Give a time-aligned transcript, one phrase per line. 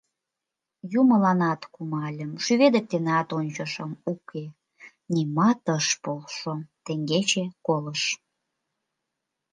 [0.99, 4.43] Юмыланат кумальым, шӱведыктенат ончышым— уке,
[5.13, 6.53] ни-мат ыш полшо:
[6.85, 8.01] теҥгече колыш.